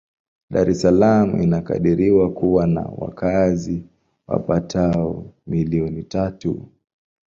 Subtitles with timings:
[0.49, 3.83] Dar es Salaam inakadiriwa kuwa na wakazi
[4.27, 6.67] wapatao milioni tatu.